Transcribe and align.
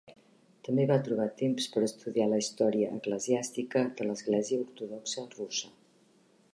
També 0.67 0.85
va 0.91 0.95
trobar 1.07 1.27
temps 1.41 1.67
per 1.75 1.83
estudiar 1.89 2.27
la 2.31 2.41
història 2.45 2.89
eclesiàstica 2.97 3.85
de 4.01 4.09
l'Església 4.09 4.65
Ortodoxa 4.67 5.29
Russa. 5.37 5.73